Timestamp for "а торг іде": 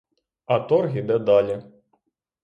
0.45-1.19